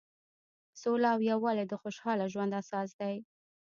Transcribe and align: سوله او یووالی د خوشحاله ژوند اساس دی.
سوله 0.81 1.07
او 1.13 1.19
یووالی 1.29 1.65
د 1.67 1.73
خوشحاله 1.81 2.25
ژوند 2.33 2.51
اساس 2.61 2.89
دی. 2.99 3.15